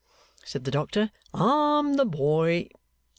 [0.43, 1.11] said the doctor.
[1.31, 2.69] 'I'm the boy!